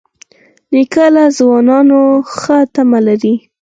[0.73, 2.01] نیکه له ځوانانو
[2.39, 3.35] ښه تمه لري.